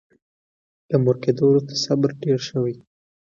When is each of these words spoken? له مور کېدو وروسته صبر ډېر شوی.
له 0.89 0.97
مور 1.03 1.15
کېدو 1.23 1.43
وروسته 1.47 1.73
صبر 1.85 2.09
ډېر 2.23 2.39
شوی. 2.49 2.75